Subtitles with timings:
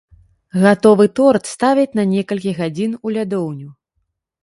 [0.63, 3.69] Гатовы торт ставяць на некалькі гадзін у лядоўню.